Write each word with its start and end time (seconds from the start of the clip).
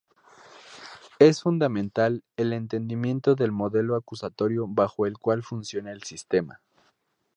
Es 1.19 1.43
fundamental 1.43 2.23
el 2.35 2.53
entendimiento 2.53 3.35
del 3.35 3.51
modelo 3.51 3.95
acusatorio 3.95 4.65
bajo 4.67 5.05
el 5.05 5.19
cual 5.19 5.43
funciona 5.43 5.91
el 5.91 6.01
sistema. 6.01 6.59